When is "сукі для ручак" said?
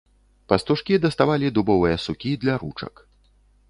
2.09-2.93